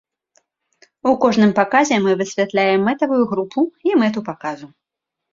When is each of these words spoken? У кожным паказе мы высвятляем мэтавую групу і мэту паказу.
У 1.09 1.11
кожным 1.25 1.51
паказе 1.59 1.95
мы 2.05 2.15
высвятляем 2.21 2.79
мэтавую 2.91 3.19
групу 3.33 3.59
і 3.91 3.99
мэту 4.05 4.19
паказу. 4.31 4.67